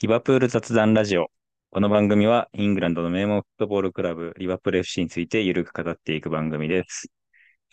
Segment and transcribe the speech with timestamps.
[0.00, 1.26] リバプール雑談ラジオ。
[1.70, 7.08] この番組はイングランドの名門フットボールクラブリバプール FC についてゆるく語っていく番組です。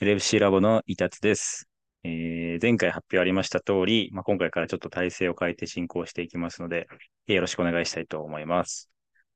[0.01, 1.69] LFC ラボのイタツです。
[2.03, 6.87] えー前回発表ありました通り、まあ、今回からちょっと体制を変えて進行していきますので、
[7.27, 8.89] えよろしくお願いしたいと思います。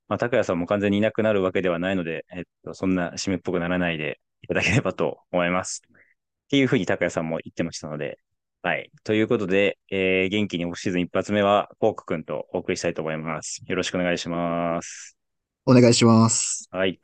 [0.08, 5.82] まあ、高谷さんも完全にいなくなるわけではないので、えっと、そんな締めっぽくならないでいただければと思います。
[5.86, 8.18] っていうふうに高谷さんも言ってましたので、
[8.62, 8.90] はい。
[9.04, 13.62] ということで、えー元気にオフシーズン一発目は、コーク君とお送りしたいと思います。
[13.66, 15.16] よろしくお願いします。
[15.64, 16.68] お願いします。
[16.70, 17.00] はい。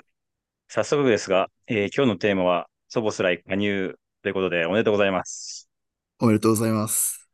[0.68, 5.70] 早速ですが、えー今日のテーマは、ソボスライ加入ということで、おめでとうございます。
[6.18, 7.26] おめでとうございます。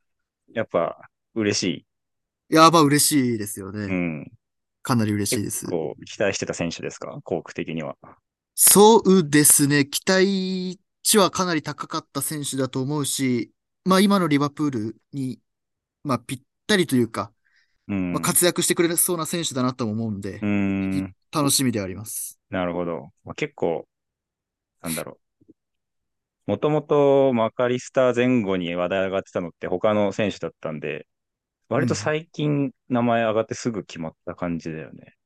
[0.55, 0.97] やっぱ、
[1.35, 1.87] 嬉しい。
[2.51, 3.87] いや、まあ嬉しいですよね。
[3.87, 4.33] うん。
[4.83, 5.67] かなり嬉しいです。
[5.67, 7.19] こう、期待してた選手ですか？
[7.25, 7.97] コーク的には。
[8.55, 9.85] そうですね。
[9.85, 13.51] 期待値はかなり高かった選手だと思うし、
[13.85, 15.41] まあ今のリバプールに、
[16.05, 17.33] まあぴったりというか、
[17.89, 18.13] うん。
[18.13, 21.15] まあ活躍してくれそうな選手だなとも思うんでう、ん。
[21.33, 22.41] 楽しみであります。
[22.51, 23.11] なるほど。
[23.25, 23.89] まあ、結構、
[24.83, 25.19] なんだろ
[26.47, 26.51] う。
[26.51, 31.07] もともとマカリスター前後に話題上がってたのって他の選手だったんで、
[31.69, 35.17] 割と最近名前上がってすぐ決まった感じだよね。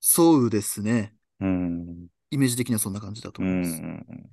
[0.00, 1.14] そうですね。
[1.40, 2.08] うん。
[2.30, 3.46] イメージ的にはそんな感じだとうん。
[3.46, 3.84] う思います。
[3.84, 4.30] ん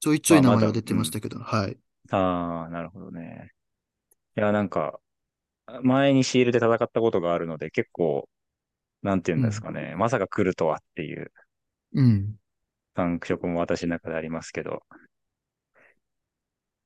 [0.00, 1.78] ちょいちょい名前は出てましたけど、はい。
[2.10, 3.50] ああ、なるほどね。
[4.36, 5.00] いや、なんか、
[5.82, 8.28] 前にシールで戦ったことがあるので、結構、
[9.02, 9.94] なんていうんですかね。
[9.96, 11.32] まさか来るとはっていう
[11.94, 12.38] うん。
[12.94, 14.82] 感触も私の中でありますけど。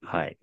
[0.03, 0.39] はい。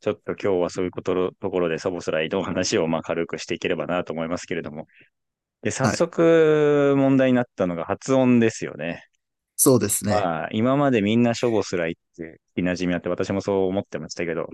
[0.00, 4.86] ちょっと今日はそういうことのところでソボスライの話をまあ軽くしていければなと思いますけれども。
[5.62, 9.04] で、早速問題になったのが発音ですよね。
[9.64, 10.10] そうですね。
[10.10, 14.48] まあ、今までみんなショボスライって聞き馴染みあって、私もそう思ってましたけど、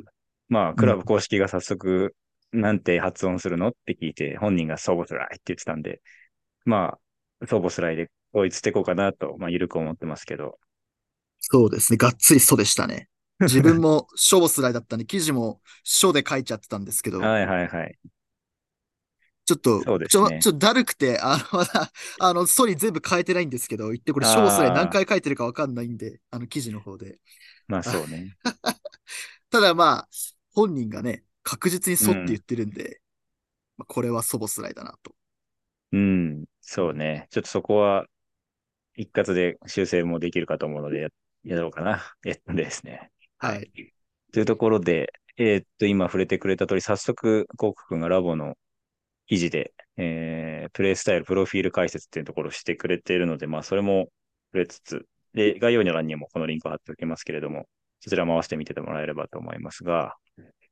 [0.51, 2.15] まあ、クラブ公式が早速、
[2.53, 6.03] なんて発音するのって聞いて、本人がソボスライって言ってたんで、
[6.67, 6.99] ま
[7.43, 10.59] あ、ソボスライで統一していこうかなと、まあ、ゆるく思ってますけど。
[11.39, 11.97] そうですね。
[11.97, 13.09] がっつりそうでしたね。
[13.41, 17.99] 自分もショボスライだったんで、記事も書で書いちゃってたんですけど、 はいはいはい。
[19.49, 27.19] ちょっと、そうですちょ、ねちょっとだるくて、あの、まだ、あの、ストーリー全部変えてないんですけど、言ってこれ、ショボスライ何回書いてるかわかんないんで、あの、記事の方で。
[27.67, 28.37] まあそうね。
[29.51, 30.09] ただまあ、
[30.53, 33.01] 本人がね、確実にそうって言ってるんで、
[33.79, 35.15] まあ、これはソボスライだなと。
[35.93, 37.27] うん、そうね。
[37.31, 38.05] ちょっとそこは、
[38.97, 41.09] 一括で修正もできるかと思うのでや、
[41.45, 42.03] やろうかな。
[42.27, 43.11] えっとですね。
[43.39, 43.71] はい。
[44.31, 48.59] というところで、えーっと、今触れてくれた通り、早速、コーク君がラボの
[49.29, 54.09] 記事で、えー、プレイスタイル、プロフィール解説っていうところをしてくれているので、まあ、それも
[54.53, 57.69] 触れつつ、で、概要欄にもこのリンクを貼っておきますけれども、
[58.01, 60.17] そちらも合わせてみてもらえればと思いますが、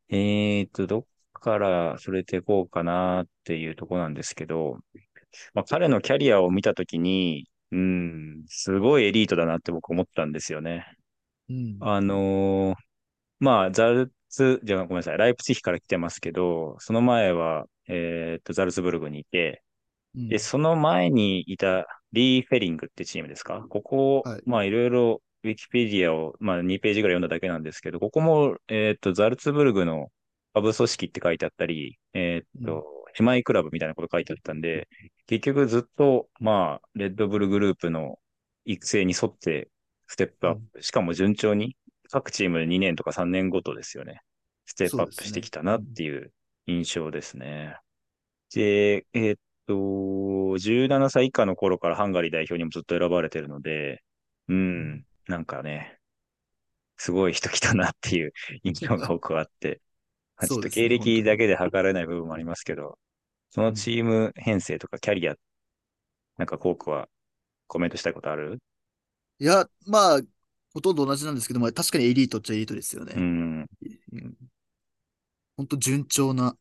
[0.08, 4.78] えーっと、どっから触れていこうかなっていうところなんですけど、
[5.52, 10.86] まあ、彼のキャリアを見たときに、うん、すごいエリートだなって僕思ったんですよね。
[11.50, 11.76] うん。
[11.80, 12.74] あのー
[13.38, 19.62] まあ、ザルツ、じゃあごめんなさい、ライプツィヒから来てますけど、その前は、えっと、ザルツブルグにいて、
[20.14, 20.28] うん。
[20.28, 23.66] で、その前にいたリー・フェリングってチームですか？
[23.68, 24.42] ここ、はい。
[24.46, 30.10] まあ、いろいろウィキペディアを、まあ、2ページぐらい読んだだけなんですけど、ここも、えっと、ザルツブルグの
[30.54, 32.84] 下部組織って書いてあったり、えっと、
[33.18, 34.88] 姉妹クラブみたいなこと書いてあったんで、
[35.26, 38.18] 結局ずっと、まあ、レッドブルグループの
[38.64, 39.68] 育成に沿って
[40.06, 41.76] ステップアップ、しかも順調に、
[42.10, 44.20] 各チームで2年とか3年ごとですよね。
[44.64, 46.32] ステップアップしてきたなっていう
[46.66, 47.76] 印象ですね。
[48.52, 49.74] で、えーっと、
[50.58, 54.02] 17歳以下の頃からハンガリー代表にもずっと選ばれてるので、
[54.48, 55.98] うん、なんかね、
[56.96, 58.32] すごい人来たなっていう
[58.64, 59.80] 印象が僕はあって、
[60.36, 62.98] まあちょっと経歴だけで測れない部分もありますけど、
[63.50, 65.36] そのチーム編成とかキャリア、
[66.36, 67.08] なんかコークは
[67.66, 68.58] コメントしたいことある？
[69.38, 70.20] いや、まあ、
[70.72, 73.14] ほとんど同じなんですけども、確かにエリートっちゃエリートですよね。
[73.16, 73.66] うん、
[75.56, 76.56] 本当順調な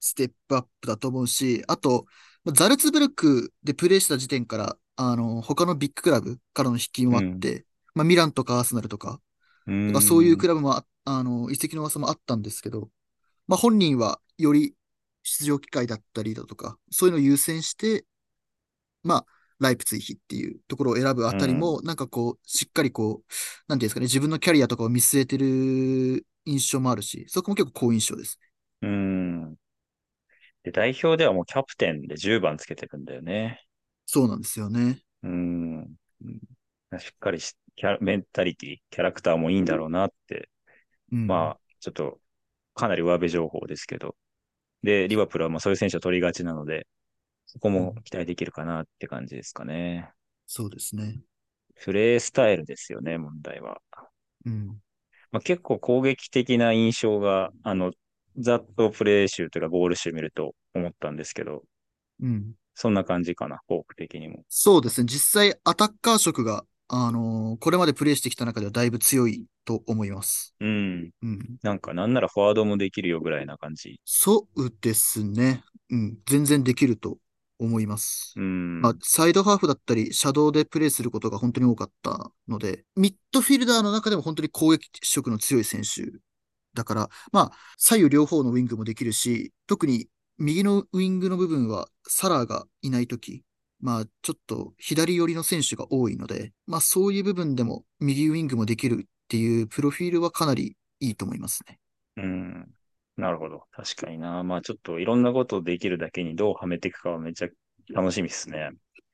[0.00, 2.06] ステップアップだと思うし、あと、
[2.44, 7.64] まあザルツブルクでプレーした時点から、あの、他のビッグクラブからの引きもあって、
[7.94, 9.20] まあ、ミランとかアーセナルとか、
[9.66, 9.88] うん。
[9.88, 12.90] とかそういうクラブもあ、あの、移籍の噂もあったんですけど、
[13.46, 14.74] まあ、本人はより
[15.22, 18.04] 出場機会だったりだとか、そういうのを優先して、
[19.02, 19.26] まあ、
[19.60, 23.32] ライプツィヒっていうところを選ぶあたりも、なんかこう、しっかりこう、
[23.68, 28.38] なんていうんですかね、自分のキャリアとかを見据えてる印象もあるし、そこも結構好印象です。
[28.82, 29.54] うん。
[30.62, 33.62] で、代表ではもうキャプテンで10番つけてるんだよね。
[34.06, 35.00] そうなんですよね。
[35.22, 35.78] うん。
[35.80, 35.84] う
[36.28, 36.40] ん
[37.00, 40.48] しっかりし、キャラメンタリティ、キャラクターもいいんだろうなって、
[41.12, 42.20] うん、まあ、ちょっと、
[42.74, 44.16] かなり上辺情報ですけど、
[44.82, 46.86] で、リバプールはまあそういう選手を取りがちなので、
[47.46, 50.10] そこも期待できるかなって感じですかね。
[50.46, 51.20] そうですね。
[51.82, 53.80] プレースタイルですよね、問題は。
[55.34, 55.38] うん。
[55.38, 57.92] まあ、結構攻撃的な印象が、あの、
[58.38, 61.62] ざっとプレー集というかゴール集見ると思ったんですけど、
[62.20, 62.54] うん。
[62.74, 64.44] そんな感じかな、フォーク的にも。
[64.48, 65.06] そうですね。
[65.06, 70.54] 実際、アタッカー色が、あのーこれまでプレイしてきた中ではだいぶ強いと思います。
[70.60, 71.10] うん。
[71.22, 71.56] うん。
[71.62, 74.00] なんか、なんならフォワードもできるよぐらいな感じ。
[74.04, 75.62] そうですね。
[75.90, 76.18] うん。
[76.26, 77.18] 全然できると
[77.58, 78.34] 思います。
[78.36, 78.80] うん。
[78.80, 86.10] まあ、サイドハーフだったり、シャドウでプレイすることが本当に多かったので、ミッドフィルダーの中でも本当に攻撃色の強い選手
[86.74, 90.08] だから、まあ、左右両方のウィングもできるし、特に
[90.38, 93.44] 右のウィングの部分はサラーがいないとき、
[93.80, 101.78] まあ、ちょっと左寄りの選手が多いので、まあ、そういう部分でも右ウィングもできるっていうプロフィールはかなりいいと思いますね。
[102.16, 102.68] うん。
[103.16, 103.62] なるほど。
[103.70, 104.42] 確かにな。
[104.42, 107.48] まあちょっといろんなことできるだけにどうはめていくかはめっちゃ
[107.92, 108.70] 楽しみですね。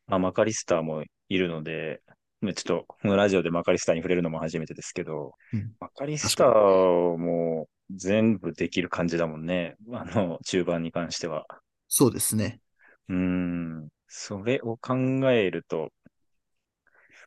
[0.06, 2.00] まあマカリスターもいるので、
[2.40, 9.76] まあちょっとこのラジオでマカリスターに触れるのも初めてですけど、うんマカリスターも全部できる感じだもんね。
[9.92, 11.46] あの、中盤に関しては。
[11.88, 12.60] そうですね。
[13.08, 13.88] うーん。
[14.08, 14.94] それを考
[15.30, 15.92] えると、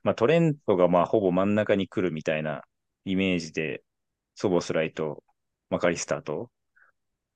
[0.03, 2.63] まあトレントがまあほぼ真ん中に来るみたいな
[3.05, 3.83] イメージで、
[4.35, 5.23] ソボスライと
[5.69, 6.49] マカリスターと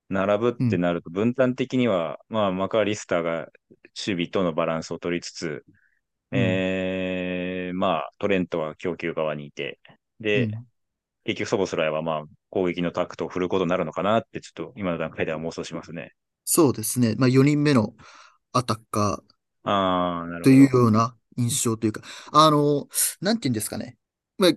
[0.10, 3.48] 並ぶってなると、分担的には、まあマカリスターが
[3.98, 5.66] 守備とのバランスを取りつつ、
[6.32, 9.80] うんえー、まあトレントは供給側にいて、
[10.20, 10.68] で、うん
[11.28, 16.14] 結局ソボスライはまあ攻撃のタクトを振ることになるのかなってちょっと今の段階では妄想しますね。
[16.46, 17.16] そうですね。
[17.18, 17.94] まあ、4人目の
[18.54, 20.44] アタッカーああ、なるほど。
[20.46, 22.02] というような印象というか、
[22.32, 22.88] あの、
[23.20, 23.98] なんて言うんですかね。
[24.38, 24.52] まあ、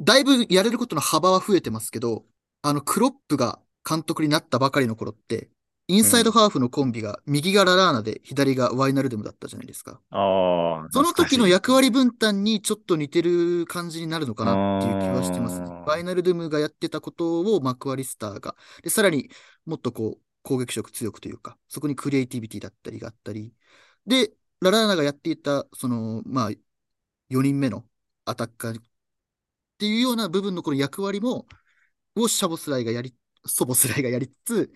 [0.00, 2.24] だいぶやれることの幅は増えてますけど、
[2.62, 5.48] あの、クロップが監督になったばかりの頃って、
[5.88, 10.00] インサイドハーフのコンビが、右がララーナで、左がワイナルドゥムだったじゃないですか。
[10.10, 15.68] ああ、その時の役割分担にちょっと似てる感じになるのかなっていう気はしてますね。
[15.86, 19.30] ワイナルドゥムがやってたことをマクアリスターが、で、さらに
[19.64, 23.52] もっとこう、攻撃色強くというか、そこにクリエイティビティだったりがあったり、
[24.06, 26.50] で、ララーナがやっていた、その、まあ、
[27.28, 27.84] 4人目の
[28.24, 28.82] アタッカーっ
[29.78, 31.46] ていうような部分のこの役割も、
[32.16, 33.14] をシャボスライがやり、
[33.46, 34.72] ソボスライがやりつつ、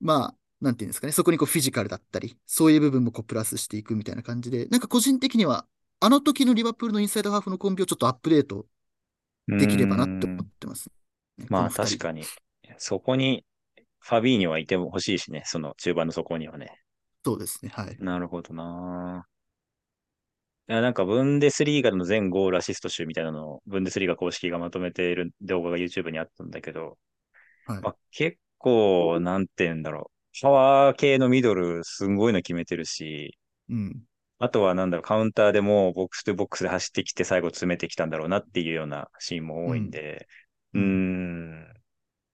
[0.00, 5.66] まあ、なんていうんですかね、そこにこうフィジカルだったり、そういう部分もこうプラスしていくみたいな感じで、なんか個人的には、
[6.00, 8.66] あの時のリバプールのインサイドハーフのコンビをちょっとアップデート
[9.48, 10.90] できればなって思ってます、
[11.38, 11.46] ね。
[11.48, 12.24] まあ確かに。
[12.76, 13.44] そこに、
[14.00, 16.80] ファビーニョはいても欲しいしね、その中盤の底にはね。
[17.24, 17.96] そうですね、はい。
[18.00, 19.26] なるほどな。
[20.68, 26.98] いや、なんか、ブンデスリーガの全ゴールアシスト集みたいなのを、ブンデスリーガ公式がまとめている動画が YouTube にあったんだけど、
[27.68, 27.82] はい。
[27.82, 30.40] まあ、結構、なんて言うんだろう。
[30.42, 33.38] パワー系のミドル、すんごいの決めてるし、
[33.68, 34.06] うん。
[34.40, 40.28] あとはなんだろう、カウンターでもボックスとボックスで走ってきて最後詰めてきたんだろうなっていうようなシーンも多いんで、
[40.74, 40.80] うーうん。
[40.80, 41.66] ん、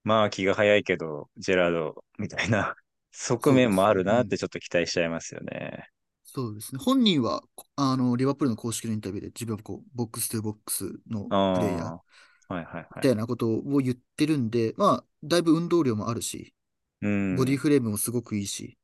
[0.05, 2.77] まあ気が早いけど、ジェラードみたいな
[3.13, 5.89] 側面もあるなってちょっと期待しちゃいますよね。
[6.25, 6.81] そうですね。
[6.83, 7.43] 本人は、
[7.77, 11.93] あの、リバプールの公式のインタビューで自分はこう、ボックス2ボックスのあプレイヤー。
[11.97, 12.05] あ、
[12.49, 13.11] はいはいはみたい。
[13.11, 16.55] いなことを言ってるんで、まあ、だいぶ運動量もあるし、
[17.01, 17.35] うん。
[17.35, 18.79] ボディフレームもすごくいいし、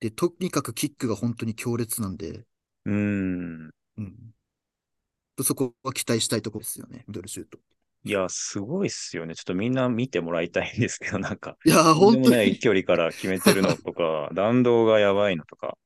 [0.00, 2.46] で、とにかくキックが本当に強烈なんで、
[2.84, 3.70] うん。
[3.96, 4.34] うん。
[5.42, 7.58] そこは期待したいところですよね、ミドルシュート。
[8.02, 9.34] いや、すごいっすよね。
[9.34, 12.58] ちょっとみんな見てもらいたいんですけど、 なんか、いや本当もないに。
[12.58, 15.76] 距離から決めてるのとか、 弾道がやばいのとか、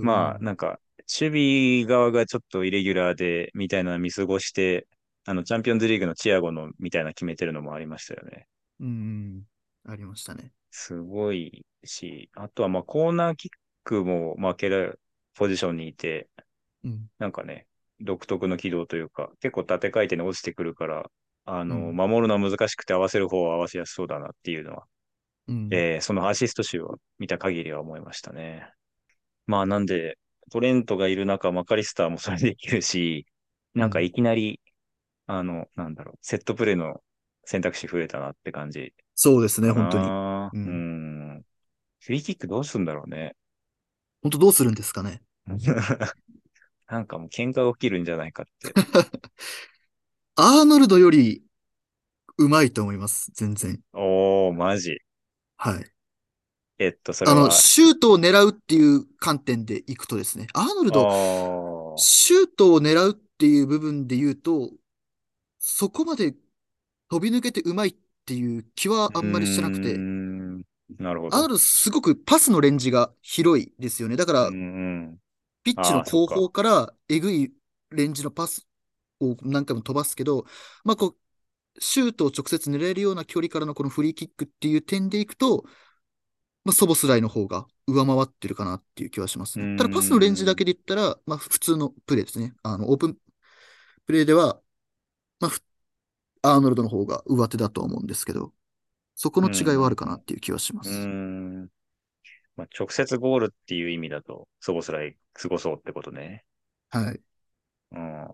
[0.00, 0.80] まあ、なんか、
[1.20, 4.86] 守備側がちょっとイレギュラーで、みたいなの見過ごして、
[5.26, 8.46] あの、チャンピオンズリーグのチアゴのみたいな決めてるのもありましたよね。
[8.80, 9.42] うん、
[9.86, 10.52] ありましたね。
[10.70, 13.50] すごいし、あとはまあコーナーキッ
[13.84, 15.00] クも負ける
[15.34, 16.28] ポジションにいて、
[16.84, 17.66] うん、なんかね、
[18.00, 21.10] 独特の軌道というか、結構縦回転に落ちてくるから、
[21.44, 24.84] あの、うん守るのは難しくて合わせる方は合わせやすそうだなっていうのは、
[25.48, 28.68] うん、えーそのアシスト集を見た限りは思いましたね。
[29.46, 30.18] まあなんで、
[30.50, 33.26] トレントがいる中、マカリスターもそれできるし、
[33.74, 34.60] なんかいきなり、
[35.26, 37.00] あの、なんだろう、セットプレーの
[37.44, 39.70] 選択肢増えたなって感じそうですね。
[39.70, 40.04] 本当に。
[40.04, 40.08] う。
[40.08, 41.42] うんん
[42.00, 43.34] フリーキックどうすんだろうね。
[44.22, 45.22] 本当どうするんですかね？
[46.86, 48.72] なんかもう喧嘩が起きるんじゃないかって。
[50.36, 51.44] アーノルドより
[52.38, 53.80] うまいと思います、全然。
[53.92, 54.98] おー、マジ。
[55.56, 55.84] はい。
[56.78, 64.72] えっと、それあの、は、シュートを狙うっていう観点でいくとですね、アーノルド、シュートを狙うっていう部分で言うと、
[65.66, 66.34] そこまで
[67.08, 67.94] 飛び抜けてうまいっ
[68.26, 70.58] ていう気はあんまりしてなくて、ん
[70.98, 71.36] なるほど。
[71.36, 74.16] アーノルドすごくパスのレンジが広いですよね。
[74.16, 74.50] だから。
[74.50, 77.50] ピッチの後方からえぐい
[77.90, 78.68] レンジのパス
[79.22, 80.44] を何回も飛ばすけど、
[80.84, 85.64] まあこう、シュートを直接狙えるような距離からのこのフリーキックっていう点でいくと、
[86.64, 89.78] まあ、ソボスライの方が上回ってるかなっていう気はしますね。
[89.78, 92.52] ただパスのレンジだけで言ったら、まあ普通のプレーですね。
[92.62, 93.16] あの、オープン
[94.06, 94.60] プレーでは、
[95.40, 95.60] まあふ、
[96.42, 98.52] アーノルドの方が上手だとは思うんですけど、
[99.14, 100.90] そこの違いはあるかなっていう気はしまうす。
[100.90, 101.68] ん。
[102.56, 106.44] まあ、直接ゴールっていう意味だと、ソボスライすごそうってことね。
[106.90, 107.20] はい。
[107.92, 108.28] うん。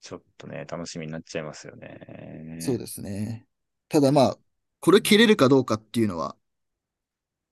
[0.00, 2.58] ちょっとね、楽しみになっちゃいますよね。
[2.60, 3.46] そうですね。
[3.88, 4.38] ただまあ、
[4.80, 6.36] これ蹴れるかどうかっていうのは、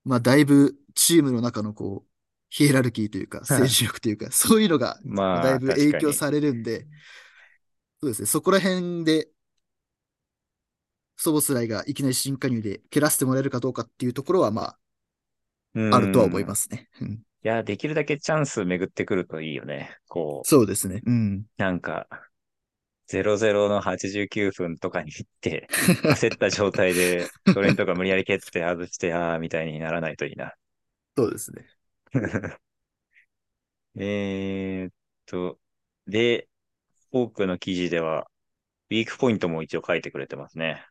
[0.03, 2.09] まあ、だいぶチームの中のこう、
[2.49, 6.87] ヒエラルキーというか、政治力というか、そういうのが、まあ、だいぶ影響されるんで、
[8.01, 9.29] そうですね、そこら辺で、
[11.17, 14.77] ソボスライがいきなり新加入で蹴らせてもらえるかどうかっていうところは、ま
[15.75, 16.89] うんあ、あるとは思いますね。
[17.01, 19.97] うんいや、できるだけチャンス巡ってくるといいよね。
[20.09, 21.01] こう、そうですね。
[21.05, 21.45] うん。
[21.57, 22.07] なんか、
[23.07, 25.67] 0-0の89分とかに行って、
[26.03, 30.53] 焦った状態で、トレントが無理やり蹴って外して、ああ、みたいにならないといいな。
[31.17, 31.67] そうですね。
[33.95, 34.93] えーっ
[35.25, 35.59] と、
[36.07, 36.48] で、
[37.11, 38.27] フォークの記事では、
[38.89, 40.85] ウィークポイントも一応書いてくれてますね。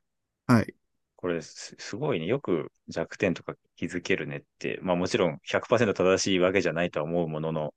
[0.47, 0.75] はい。
[1.17, 2.27] これす、すごいね。
[2.27, 4.79] よく弱点とか気づけるねって。
[4.83, 7.75] まあもちろん100%正しいわけじゃないとは思うものの、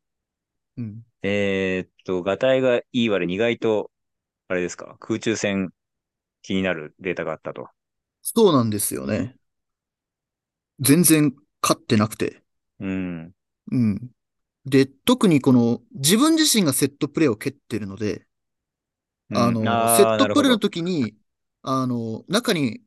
[0.78, 1.04] うん。
[1.24, 3.92] えーっと、ガタイがいい割に意外と、
[4.48, 5.72] あれですか、空中戦
[6.42, 7.68] 気になるデータがあったと。
[8.22, 9.36] そうなんですよね。
[10.80, 12.44] 全然勝ってなくて。
[12.80, 13.34] うん。
[13.72, 14.12] うん。
[14.66, 18.26] で、特にこの自分自身がセットプレーを蹴ってるので、
[19.32, 21.16] うんあの、ーセットプレーの時に、
[21.62, 22.82] あの、中に、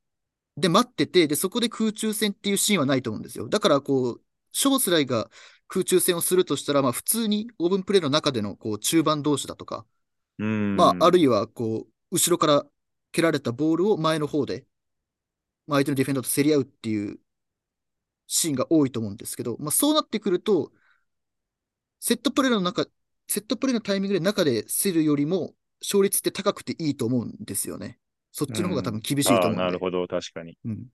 [0.56, 3.48] で待ってて、で、そこで空中戦っていうシーンはないと思うんですよ。
[3.48, 4.22] だから、こう、
[4.52, 5.30] ショボスライが
[5.68, 9.86] 空中戦をするとしたら、まあ、普通にオーブンプレーの中での、こう、中盤同士だとか。
[10.76, 12.66] まあ、あるいは、こう、後ろから
[13.12, 14.66] 蹴られたボールを前の方で、
[15.66, 17.18] まあ、相手のディフェンダーと競り合うっていう
[18.26, 20.72] シーンが多いと思うんですけど、まあ、そうなってくると、
[22.00, 22.86] セットプレーの中、
[23.28, 27.99] セットプレーのタイミングで中で競るよりも、勝率って高くていいと思うんですよね。
[28.33, 29.62] そっちの方が多分厳しいと思うんで。
[29.62, 30.59] あーなるほど、確かに。
[30.64, 30.87] うん。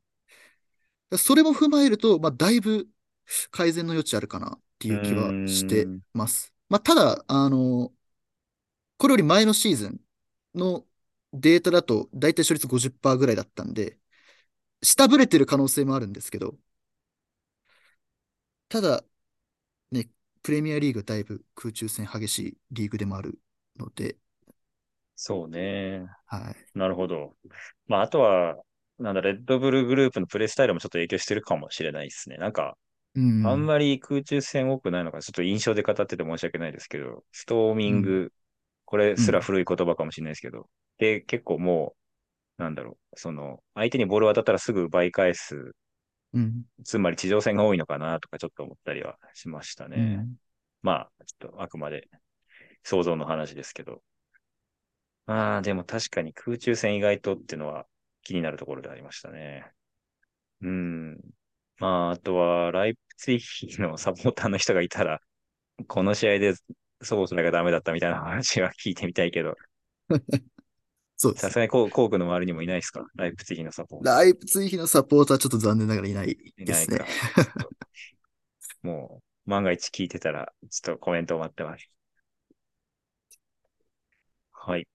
[1.19, 2.89] それも踏まえると、まあ、だいぶ
[3.51, 6.55] 改善の余地あるかなっていう気はしてうんます。
[6.69, 7.93] まあ、ただ、あの、
[8.99, 10.01] これより前のシーズン
[10.55, 10.87] の
[11.33, 13.99] データだと、だいたい勝率50%ぐらいだったんで、
[14.83, 16.59] 下振れてる可能性もあるんですけど、
[18.69, 19.05] ただ、
[19.93, 20.11] ね、
[20.43, 23.41] プレミアリーグだいぶ空中戦激しいリーグでもある
[23.79, 24.19] ので、
[25.23, 26.07] そうね。
[26.27, 26.79] はい。
[26.79, 27.37] なるほど。
[27.87, 28.57] まあ、あとは、
[28.99, 32.39] なんだ、レッドブルグループのプレイスタイルもちょっと影響してるかもしれないですね。
[32.39, 32.79] なんか、
[33.15, 33.47] うん。
[33.47, 38.33] あんまり空中戦多くないのか、ちょっと印象で語ってて申し訳ないですけど、ストーミング、
[38.87, 41.95] これすら古い言葉かもしれないですけど、で、結構も
[42.59, 45.75] う、なんだろう、その、相手にボール渡ったらすぐ奪い返す、
[46.33, 46.65] うん。
[46.85, 49.97] つまり地上戦が多いのかなとかちょっと思ったりはしましたね。
[49.99, 50.37] うん。
[50.83, 52.09] まあ、ちょっとあくまで
[52.85, 54.03] 想像の話ですけど。
[55.31, 57.87] まあ、でも確かに空中戦意外とっていうのは
[58.25, 59.65] 気になるところでありましたね。
[60.61, 61.21] うん。
[61.79, 65.21] まあ、あとは、ライプツィヒのサポーターの人がいたら、
[65.87, 66.55] この試合で
[67.01, 69.55] そうそれがダメだったみたいな話は聞いてみたいけど、
[71.17, 73.07] そうですさすがにコークの周りにもいないですか？
[73.15, 74.15] ライプツィヒのサポーター。
[74.17, 77.09] ライプツィヒのサポーターはちょっと残念ながらいないいですねない
[78.83, 81.89] もう、万が一聞いてたら、ちょっとコメントを待ってます。
[84.53, 84.87] はい。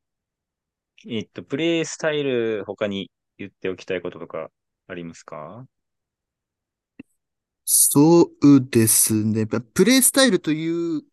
[1.07, 4.50] えっと、プレイスタイル、他に言っておきたいこととか
[4.88, 5.65] ありますか？
[7.63, 9.39] そうですね。
[9.39, 11.03] やっぱプレイスタイルという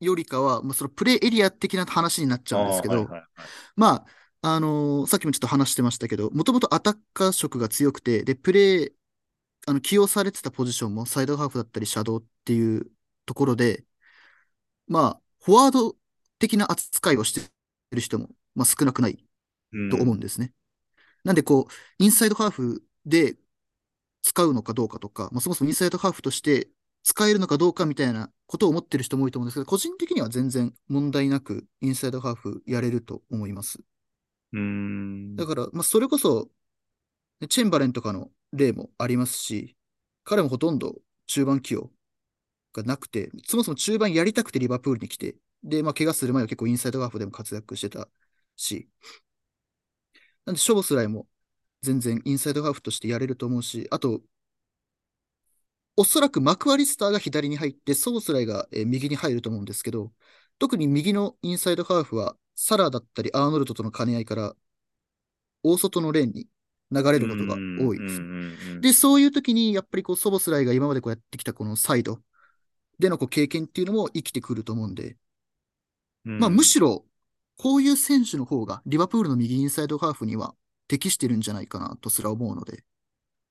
[0.00, 3.28] よりかは、まあ、そのプレイエリア的な話になっちゃうんですけど、あーはいはいはい
[3.76, 4.06] ま
[4.42, 8.90] あ、あのーさっきもちょっと話してましたけど、もともとアタッカー色が強くて、で、プレイ、
[9.66, 12.90] あの、起用されてたポジションもサイドハーフだったり、シャドウっていう
[13.26, 13.84] ところで、
[14.88, 15.96] まあ、フォワード
[16.38, 17.40] 的な扱いをして
[17.92, 19.24] る人も、まあ、少なくない
[19.90, 20.52] と思うんですね。
[21.24, 23.36] なんで、こう、インサイドハーフで
[24.22, 26.68] 使うのかどうかとか、まあ、そもそもインサイドハーフとして
[27.02, 33.80] 使えるのかどうかみたいなことを思ってる人も多いと思うんですけど、個人的には全然問題なくインサイドハーフやれると思います。
[34.52, 35.36] うーん。
[35.36, 36.48] だから、まあ、それこそ、
[37.40, 39.76] ねチェンバレンとかの例もありますし、
[40.24, 41.90] 彼もほとんど中盤起用
[42.72, 48.08] がなくて、そもそも中盤やりたくてリバプールに来て、で、まあ、怪我する前は結構インサイドハーフでも活躍してた
[48.56, 48.88] し、
[50.44, 51.28] なんで、ショボスライも
[51.82, 54.22] 全然インサイドハーフとしてやれると思うし、あと、
[55.96, 60.12] おそらくマクアリスターが左に入って、ソースライがえー右に入ると思うんですけど、
[60.58, 64.56] 特に右のインサイドハーフは、サラだったりアーノルドとの兼ね合いから、
[65.62, 66.48] 大外のレーンに
[66.90, 68.22] 流れることが多いです。
[68.80, 72.20] で、そういう時に、やっぱりこう、ソボスライが今までこうやってきたこのサイド
[72.98, 75.16] でのこう経験っていうのも生きてくると思うんで、
[76.24, 77.06] まあむしろ、
[77.62, 80.56] こういう選手の方が、リバプールの右インサイドハーフには
[80.88, 82.82] 適してるんじゃないかなとすら思うので、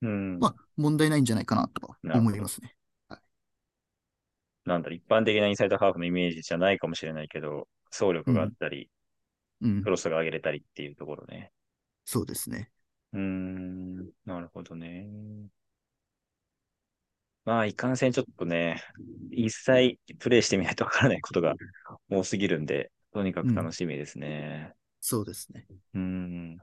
[0.01, 2.75] うんまあ問題ないんじゃないかなとは思いますね。
[4.65, 8.89] なんだろう、一般的なインサイドハーフのイメージじゃないかもしれないけど、走力があったり、
[9.61, 11.53] うんク、ロスが上げれたりっていうところね。
[12.03, 12.69] そうですね。
[13.13, 15.07] うーん、なるほどね。
[17.45, 18.83] まあ、いかんせんちょっとね、
[19.31, 21.55] 一切プレイしてみないとわからないことが
[22.09, 24.73] 多すぎるんで、とにかく楽しみですね。
[24.99, 25.67] そうですね。
[25.93, 26.57] うーん。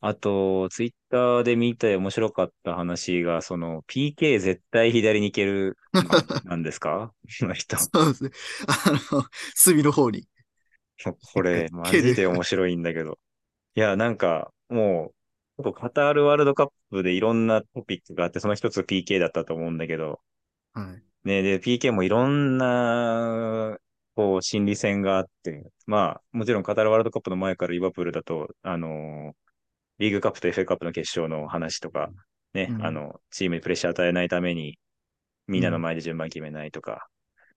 [0.00, 5.76] あと、ツイッターで見て面白かった話が、その、PK 絶対左に行ける、
[6.44, 7.12] なんですか？
[7.28, 7.76] その人。
[7.76, 8.30] そうですね。
[8.68, 10.26] あの、隅の方に。
[11.32, 13.18] これ、マジで面白いんだけど。
[13.74, 15.12] いや、なんか、も
[15.58, 20.20] う、カタールワールドカップでいろんなトピックがあって、その一つ PK だったと思うんだけど、
[20.72, 21.02] はい。
[21.24, 23.78] ね、で、PK もいろんな、
[24.20, 29.32] こう、心理戦があって、まあ、もちろんカタールワールドカップの前からリバプールだと、あのー
[29.98, 32.08] リーグカップと FA カップの決勝の話とか、
[32.54, 32.86] ね、うん。
[32.86, 34.78] あの、チームにプレッシャー与えないために、
[35.46, 37.06] みんなの前で順番決めないとか、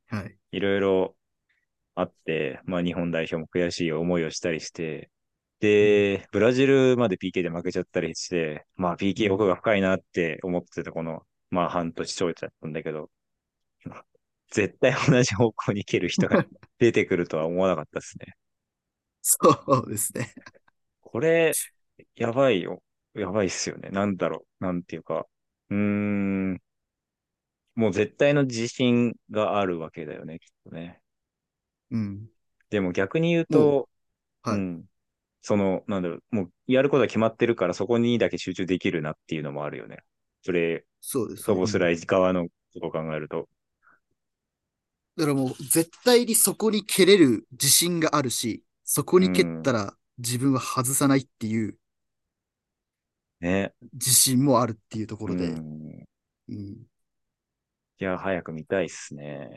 [0.09, 0.35] はい。
[0.51, 1.15] いろいろ
[1.95, 5.09] あって、まあ日本代表も悔しい思いをしたりして、
[5.61, 13.09] で、ブラジルまで PK で負けちゃったりして、まあ PK 奥が深いなって思ってたこの、まあ半年ちょいだったんだけど、
[14.53, 16.45] 絶対同じ方向に行ける人が
[16.77, 18.35] 出てくるとは思わなかったですね。
[19.21, 20.33] そうですね。
[21.01, 21.53] これ、
[22.15, 22.83] やばいよ。
[23.15, 23.89] やばいっすよね。
[23.89, 24.63] なんだろう。
[24.63, 25.25] なんていうか。
[25.69, 26.61] うーん。
[27.75, 31.01] もう絶対の自信があるわけだよね、きっとね。
[31.89, 32.29] うん。
[32.69, 33.89] でも逆に言うと、
[34.43, 34.57] はい。
[34.57, 34.85] うん。
[35.41, 39.99] その、なんだろう、もうやることは決まってるからそこにだけ集中できるなっていうのもあるよね。
[40.43, 41.43] それ、そうです、ね。
[41.43, 43.47] ソボスライ側のことを考えると。
[45.17, 51.77] だからもう絶対にそこに蹴れる自信があるし、そこに蹴ったら自分は外さないっていう
[53.41, 53.73] ね。
[53.93, 56.03] 自信もあるっていうところで、うん
[56.49, 56.87] うん
[57.99, 59.49] いや、早く見たいっすね。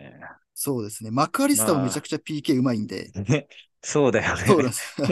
[0.55, 1.11] そうですね。
[1.11, 3.49] マクアリスターもめちゃくちゃ PK うまいんで、 ね。
[3.83, 4.47] そうだよね。
[4.47, 5.09] そうなんですよ。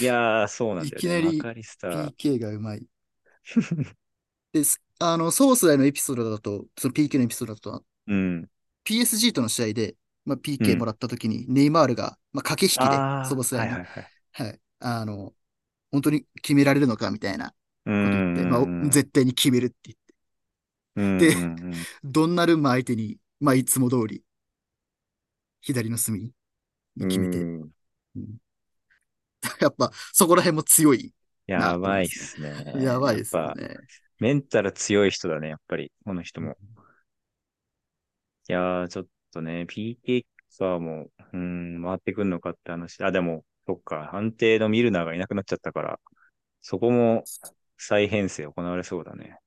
[0.00, 0.98] いやー、そうなんだよね。
[0.98, 1.62] いきなり。
[1.62, 2.86] PK がうまい。
[4.52, 4.80] です。
[4.98, 8.48] あの、ソースライのエピソードだと、その PK のエピソードだと、うん。
[8.84, 14.12] PSG との試合で、まあ、う PK んもらった時に、ネイマールが、まあ、駆け引きであ、ソボスあ、ライに、はいはいはい。
[14.32, 15.34] はい、あの、
[15.92, 17.54] 本当に決められるのかみたいな
[17.86, 18.48] うこと言って、ん。
[18.48, 20.14] まあ、絶対に決めるって言って、
[20.96, 24.24] うんでうんうんドンナルンマ相手に、まあ、いつも通り、
[25.62, 26.20] 左の隅
[26.96, 27.72] に決めて、うん
[28.16, 28.38] うん
[29.60, 31.12] やっぱ、そこら辺も強い。
[31.46, 32.48] やばいっすね。
[32.74, 33.76] やばいですやっぱよね。
[34.20, 36.56] メンタル強い人だね、やっぱり、この人も。
[38.48, 43.02] いやー、ちょっとね、PK さも、うん、回ってくんのかって話。
[43.04, 46.00] あ、でも、そっか、安定のミルナーがいなくなっちゃったから、
[46.62, 47.24] そこも
[47.78, 49.38] 再編成行われそうだね。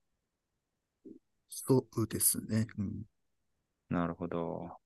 [1.49, 2.67] そうですね。
[2.77, 3.03] うん。
[3.89, 4.77] なるほど。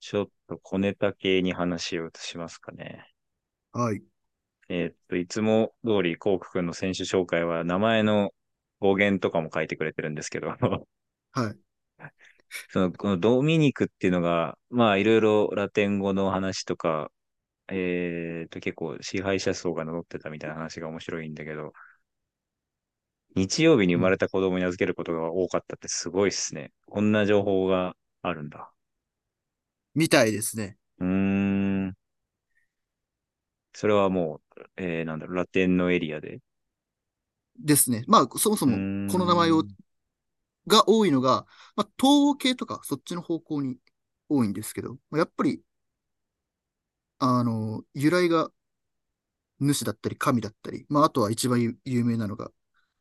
[0.00, 3.12] ちょっと小ネタ系に話を移しますかね。
[3.72, 4.02] はい。
[4.68, 8.32] えーっと、いつも通り、コーク君の選手紹介は名前の
[8.80, 10.48] 語源とかも書いてくれてるんですけど、
[11.32, 11.58] はい。
[12.70, 17.10] その、このドミニクっていうのが、まあ、いろいろラテン語の話とか、
[17.68, 21.72] えーっと、結構支配者層が乗ってたみたいな話が面白いんだけど、
[23.36, 26.72] 日曜日に生まれた子供に預けることが多かったってすごいっすね。
[26.86, 28.72] こんな情報があるんだ。
[29.94, 30.76] みたいですね。
[30.98, 31.94] うーん。
[33.74, 36.40] それはもう、えー、なんだろう、ラテンのエリアで。
[37.60, 38.04] ですね。
[38.06, 38.76] まあ、そもそうも、
[39.10, 39.62] この名前を、
[40.68, 43.78] が多いのが、まあ、東欧系とか、そっちの方向に
[44.28, 45.62] 多いんですけど、やっぱり、
[47.18, 48.50] あの、由来が
[49.60, 52.50] 主だったり神だったり、まあ、あとは一番有名なのが、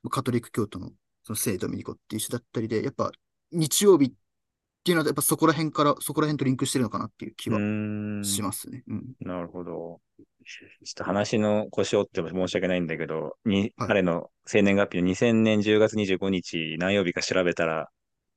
[0.10, 0.92] カトリック教徒の
[1.24, 3.12] その聖ドミニコっていう人だったりで、やっぱ
[3.52, 4.14] 日曜日
[4.88, 8.24] っていうのは、やっぱそこら辺から、そこら辺とリンクしてるのかなっていう気うは。
[8.24, 8.84] しますね。
[8.88, 9.04] うん。
[9.20, 10.00] なるほど。
[10.46, 17.90] ちょっと話の腰を折っても申し訳ないんだけど、に、はい彼の生年月日の2000年10月25日何曜日か調べたら、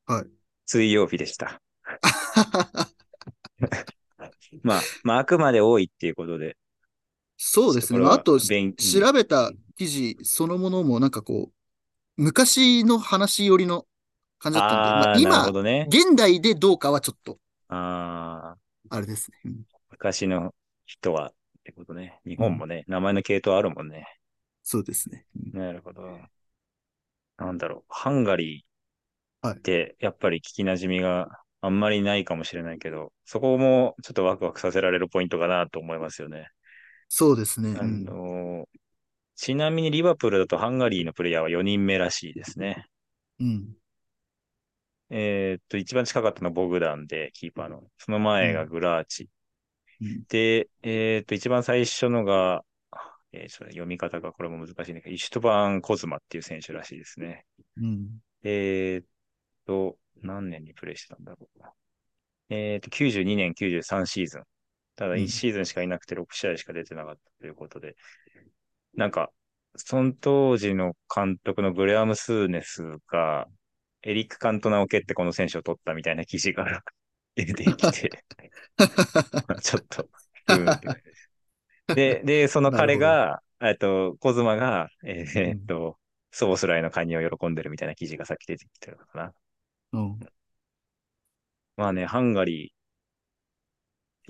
[0.06, 0.24] はい。
[0.66, 1.60] 水曜日でした。
[4.64, 6.56] まあ、まあ、あくまで多いっていうことで。
[7.36, 8.04] そうですね。
[8.04, 13.86] あ、あと、勉調べた記事そのものもなんかこう、昔の話寄りの
[14.40, 15.86] 感じだったんで、まあ今ほ、どね。
[15.88, 19.38] 現代でどうかはちょっと、ああ、あれですね。
[19.44, 20.54] うん昔の
[20.86, 22.20] 人はってことね。
[22.26, 24.06] 日本もね、名前の系統あるもんね。
[24.62, 25.26] そうですね。
[25.36, 26.02] うんなるほど。
[27.38, 27.84] なんだろう。
[27.88, 28.62] ハンガリー
[29.42, 31.28] はいって、やっぱり聞き馴染みが
[31.60, 36.48] あんまりないかもしれないけど、そこもちょっとワクワクさせられるポイントかなと思いますよね。
[37.08, 37.76] そうですね。
[37.78, 38.66] あうんの
[39.36, 42.86] ちなみにリバプールだとハンガリーのプレイヤーは4人目らしいですね。
[43.40, 43.76] うん。
[45.10, 47.82] えーっと、一番近かったのはボグダンで、キーパーの。
[47.98, 49.24] その前がグラーチ。
[49.24, 52.64] うんで、えーっと、一番最初のが、
[53.32, 57.44] えー読み方がこれも難しいんだけど、イシュトバーン・コズマっていう選手らしいですね。
[57.76, 58.20] うん。
[58.42, 59.06] えーっ
[59.66, 61.62] と、何年にプレイしてたんだろう。
[62.48, 64.42] えーっと、92年、93シーズン。
[64.96, 67.96] ただうん1シーズンしかいなくて6試合しか出てなかったということで、
[68.94, 69.30] なんか、
[69.76, 73.46] その当時の監督のグレアム・スーネスが、
[74.02, 76.82] エリック・カントナを蹴ってこの選手を取ったみたいな記事が
[77.36, 78.10] 出てきて、
[79.62, 80.08] ちょっと、
[80.46, 80.80] です
[81.94, 85.98] で、で、その彼が、えっと、コズマが、えーえっと、
[86.30, 89.34] ソボスライの加入を喜んでるみたいな記事がさっき出てきてるのかな。
[89.92, 90.20] うん。
[91.76, 92.70] まあね、ハンガリー、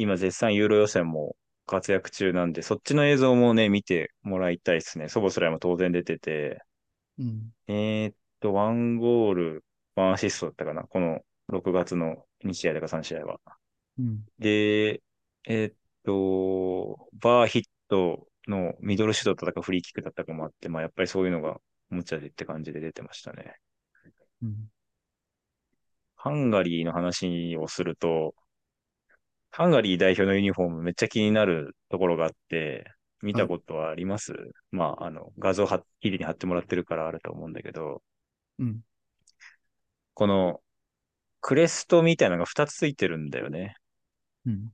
[0.03, 5.09] 今絶賛ユーロ予選も活躍中なんで、そっちの映像もね、見てもらいたいですね。
[5.09, 6.63] ソボスライも当然出てて、
[7.19, 7.53] うん。
[7.69, 9.65] えーっと、ワンゴール、
[9.97, 10.85] ワンアシストだったかな。
[10.85, 13.41] この6月の2試合だか3試合は。
[13.99, 14.25] うん。
[14.39, 15.03] で、
[15.47, 15.75] えーっ
[16.05, 21.59] と、バーヒットのミドルシュートだったかフリーキックだったかもあって、まあやっぱりそういうのが
[21.91, 23.57] 持ち味って感じで出てましたね。
[24.43, 24.71] うん。
[26.17, 28.35] ハンガリーの話をすると、
[29.53, 32.85] ハンガリー代表のユニフォームめっちゃ気になるところがあって、
[33.23, 34.33] 見たことはあります、
[34.71, 38.03] まあ、あの、画像は、記事に貼ってもらってるからあると思うんだけど、
[38.61, 38.85] うん。
[40.15, 40.61] この、
[41.41, 43.75] クレストみたいなのが2つついてるんだよね。
[44.47, 44.73] うん。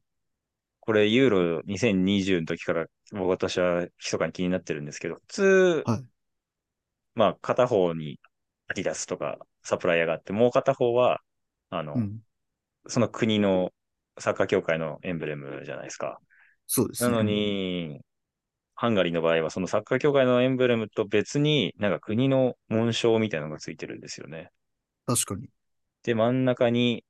[0.81, 6.05] これ、ユーロ2020の時から、僕私は密かに気になってるんですけど、普通、はい
[7.15, 8.21] まあ、片方に
[8.69, 11.21] アディダスとかサプライヤーがあって、もう片方は、
[11.71, 12.21] あの、うん。
[12.89, 13.73] その国の
[14.19, 16.21] サッカー協会のエンブレムじゃないですか。
[16.67, 17.11] そうですね。
[17.11, 18.01] なのに、
[18.77, 24.51] ハンガリーの場合は、そのサッカー協会のエンブレムと別に、なんか国の紋章みたいなのがついてるんですよね。
[25.07, 25.49] 確かに。
[26.03, 27.05] で、真ん中に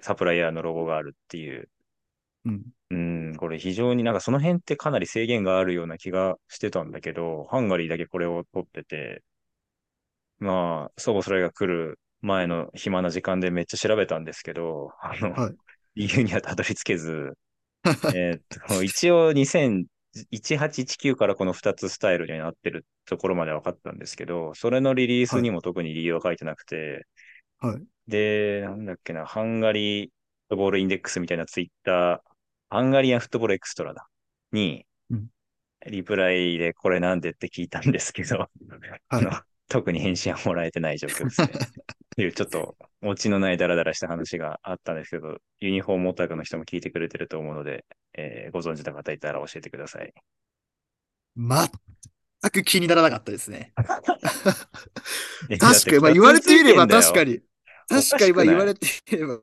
[0.00, 1.68] サプライヤーのロゴがあるっていう。
[2.44, 2.64] うん。
[2.90, 2.96] う
[3.32, 9.22] ん、これ非常になんかその辺ってかなり制限があるような気がしてたんだけど、ハンガリーだけこれを取ってて、
[10.38, 15.56] まあ、そぼそれが来る前の暇な時間でめっちゃ調べたんですけど、あの、はい
[15.96, 17.36] 理由にはたどり着けず、
[18.14, 19.32] えーっと、一応
[20.32, 27.06] 2018-19からこの2つスタイルになってるところまで分かったんですけど、それのリリースにも特に理由は書いてなくて、
[27.58, 27.82] はい。
[28.08, 30.12] で、なんだっけな、ハンガリーフッ
[30.50, 32.20] トボールインデックスみたいなツイッター、
[32.70, 34.08] ハンガリアンフットボールエクストラだ。
[34.52, 35.28] にうん、
[35.86, 38.48] リプライでこれなんでって聞いたんですけど、
[39.08, 39.30] あの、
[39.68, 41.48] 特に返信はもらえてない状況ですね。
[42.18, 47.84] いうちょっと、オチのないダラダラした話があったんですけど、ユニフォームオタクの人も聞いてくれてると思うので、
[48.14, 50.12] えーご存知の方いたら教えてください。
[51.36, 51.68] 全
[52.52, 53.74] く気にならなかったですね。
[55.48, 57.32] え確かに、まあ言われてみれば確かに。
[57.34, 57.40] に。
[57.88, 59.40] 確かに、まあ言われてみれば。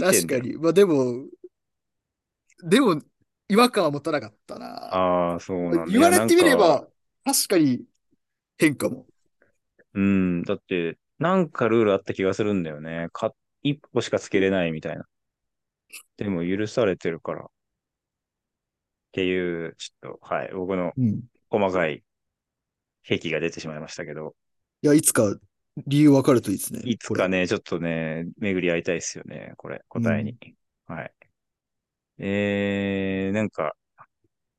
[0.00, 0.54] 確かに。
[0.58, 1.26] まあでも、
[2.62, 3.00] でも、
[3.48, 4.66] 違和感は持たなかったな。
[4.88, 5.92] ああ、そうなんだ。
[5.92, 6.88] 言われてみれば、
[7.24, 7.84] 確かに
[8.58, 9.08] 変かも。
[9.94, 13.08] うん、だって、なんかルールあった気がするんだよね。
[13.12, 15.04] か、一歩しかつけれないみたいな。
[16.16, 17.44] でも許されてるから。
[17.44, 17.46] っ
[19.12, 21.08] ていう、ちょっと、はい、僕のうん。
[21.08, 22.02] い細かい
[23.04, 24.34] 癖が出てしまいましたけど、
[24.82, 25.36] や、いつか
[25.86, 26.80] 理由わかるといいですね。
[26.84, 30.36] いつかね、ちょっとね、巡り合いたいですよね、これ、答えに。
[30.86, 31.12] はい。
[32.18, 33.74] えー、なんか、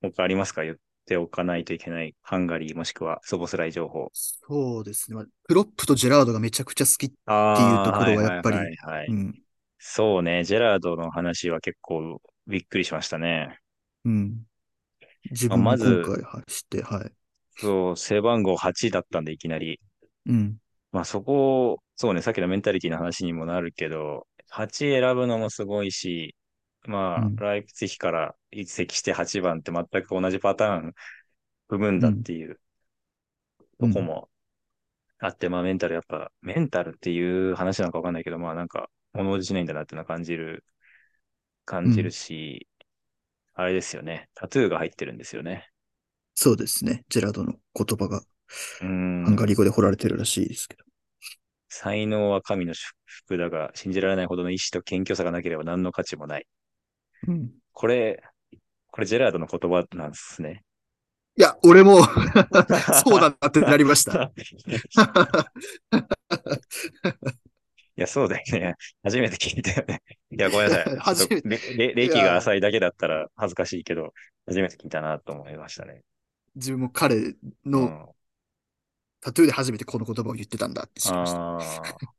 [0.01, 0.63] 他ありますか？
[0.63, 4.09] 言っておかないといけないハンガリーもしくはソボスライ情報。
[4.13, 5.15] そうですね。
[5.15, 7.11] まあクロップとジェラードがめちゃくちゃ好き。
[7.25, 9.41] あっていうところはやっぱりはいはいはいはいうん。
[9.79, 13.57] そうね、ジェラードの話は結構びっくりしましたね。
[14.05, 14.43] うん。
[15.29, 17.11] 自分もまず今回はして、はい。
[17.57, 19.79] そう、背番号8だったんで、いきなり。
[20.27, 20.57] うん。
[20.91, 26.35] まあそこ、そうね、さっきのメンタリティの話にもなるけど、8選ぶのもすごいし、
[26.85, 30.93] まあ、うんライプツィヒから移籍して8番って全く同じパターン
[31.69, 32.59] 踏むんだっていう
[33.79, 34.29] とこも
[35.19, 40.65] あって、まあメンタルやっぱ、メンタルっていう話なのかわかんないけど、まあなんか、物おじしないんだなっていうのは感じる、
[41.65, 42.67] 感じるし、
[43.53, 45.69] あれですよね、タトゥーが入ってるんですよね。
[46.33, 47.03] そうですね。
[47.09, 48.21] ジェラードの言葉が
[48.81, 49.23] うん。
[49.25, 50.83] ハンガリー語で彫られてるらしいですけど。
[51.69, 56.47] 才能は神の祝福だが、信じられないほどの意志と謙虚さがなければ何の価値もない。
[57.27, 57.51] うん。
[57.73, 58.23] これ、
[58.91, 60.63] これジェラードの言葉なんですね。
[61.37, 62.01] いや、俺も
[62.91, 64.31] そうだなってなりました。
[67.97, 68.75] いや、そうだよね。
[69.03, 70.01] 初めて聞いたよね。
[70.31, 70.85] いや、ごめんなさい。
[70.99, 74.13] 初めちょっとれれ歴が浅いだけだったら恥ずかしいけど、
[74.45, 76.03] 初めて聞いたなと思いましたね。
[76.55, 77.35] 自分も彼
[77.73, 78.15] うのん、
[79.21, 81.41] タトゥーで初めてこの言葉を言ってたんだって知りました。
[81.43, 82.11] ああ。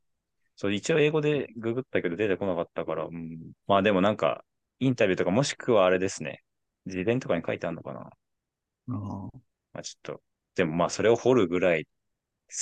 [0.55, 4.45] そう、一応英語でググったけど出てこなかったから、うん、まあでもなんか、
[4.83, 6.43] インタビューとかもしくはあれですね。
[6.85, 8.01] 自伝とかに書いてあるのかな。
[8.01, 9.29] あー
[9.73, 10.21] まあちょっと、
[10.55, 11.89] でもまあそれを掘るぐらい好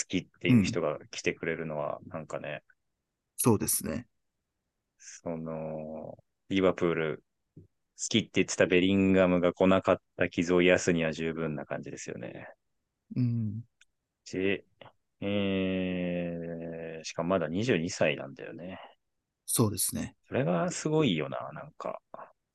[0.07, 2.63] きっていう人が来てくれるのは、なんかね、
[3.37, 4.07] そうですね。
[4.99, 6.17] その、
[6.49, 7.23] リバプール、
[7.57, 7.63] 好
[8.09, 12.47] きって言ってたベリンガムが来なかった傷を癒すには十分な感じですよね。
[13.15, 13.61] うん。
[14.31, 14.65] で、
[15.21, 18.79] えー、しかもまだ22歳なんだよね。
[19.53, 20.15] そうですね。
[20.27, 22.01] それがすごいよな、なんか。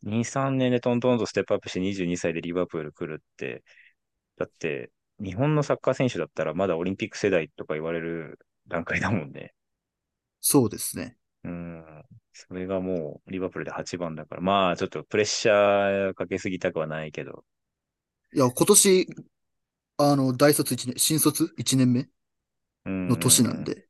[0.02, 3.62] 2、3年でトントンとステップアップして22歳でリバプール来るって、
[4.38, 9.54] だって、日本のサッカー選手だったらまだオリンピック世代とか言われる段階だもんね。
[10.40, 11.18] そうですね。
[11.44, 11.84] うん。
[12.32, 17.44] それがもうリバプールで8番だから、まあちょっとプレッシャーかけすぎたくはないけど、
[18.32, 19.08] いや、今年、
[19.98, 22.08] あの、大卒1年、新卒1年目
[22.84, 22.92] うん。
[23.08, 23.64] の年なん。
[23.64, 23.88] で。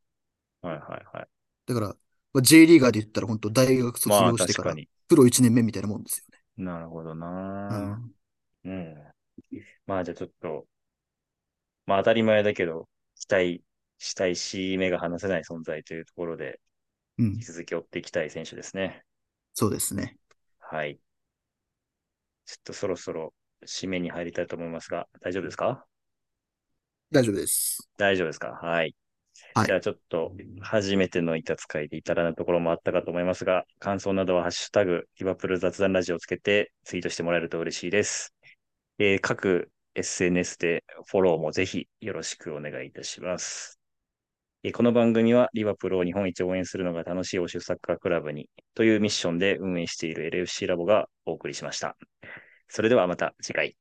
[0.63, 1.29] はいはいはい。
[1.67, 1.97] だから、
[2.37, 4.75] まあ、J リーガーで言ったら本当大学卒まあ業してから。
[5.09, 6.25] プロ1年目みたいなもんですよ
[6.59, 7.21] なるほどね。
[7.21, 8.01] な、
[8.65, 8.95] うん。
[9.87, 10.67] まあじゃあちょっと、
[11.87, 13.63] まあ当たり前だけど、期待
[13.97, 16.61] したいし、目が離せない存在というところで、
[17.19, 17.27] うん。
[17.27, 17.45] うん引き。
[17.47, 19.03] 続き追っていきたい選手ですね。
[19.55, 20.19] そうですね。
[20.59, 20.99] はい。
[22.45, 23.33] ちょっとそろそろ
[23.67, 25.87] 締めに入りたいと思いますが、大丈夫ですか？
[27.11, 27.89] 大丈夫です。
[27.97, 28.49] 大丈夫ですか？
[28.51, 28.95] はい。
[29.55, 38.35] はいじゃあちょっと、初めての板使いで至らないところもあったかと思いますが、感想などはハッシュタグ、リバプル雑談ラジオをつけてツイートしてもらえると嬉しいです。
[38.99, 43.81] えー各 SNS でフォローもぜひよろしくお願いいたします。
[44.63, 51.97] えーこの番組はリバプルを日本一応援するのが楽しい欧州サッカークラブにというミッションで運営している LFC ラボがお送りしました。
[52.69, 53.77] それではまた次回。